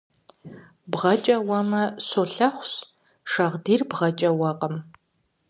БгъэкӀэ 0.89 1.35
уэмэ, 1.47 1.83
щолэхъущ, 2.05 2.73
шагъдийр 3.31 3.81
бгъэкӀэ 3.89 4.29
уэкъым. 4.39 4.75